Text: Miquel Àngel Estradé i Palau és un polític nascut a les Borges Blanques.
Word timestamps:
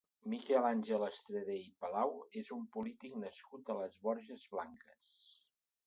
Miquel 0.31 0.67
Àngel 0.69 1.05
Estradé 1.07 1.57
i 1.65 1.67
Palau 1.85 2.15
és 2.43 2.51
un 2.57 2.65
polític 2.79 3.21
nascut 3.27 3.71
a 3.75 3.79
les 3.83 4.03
Borges 4.09 4.51
Blanques. 4.57 5.17